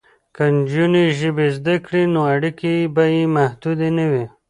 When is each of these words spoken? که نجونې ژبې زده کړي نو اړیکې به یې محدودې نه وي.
که 0.35 0.43
نجونې 0.55 1.03
ژبې 1.19 1.47
زده 1.57 1.75
کړي 1.85 2.03
نو 2.13 2.21
اړیکې 2.35 2.73
به 2.95 3.03
یې 3.15 3.23
محدودې 3.35 3.89
نه 3.97 4.05
وي. 4.11 4.25